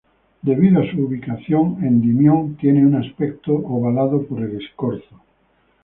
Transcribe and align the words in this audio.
Debido 0.41 0.81
a 0.81 0.89
su 0.91 0.99
ubicación, 1.01 1.77
Endymion 1.85 2.55
tiene 2.57 2.83
un 2.87 2.95
aspecto 2.95 3.53
ovalado 3.53 4.25
por 4.25 4.41
el 4.41 4.59
escorzo. 4.59 5.21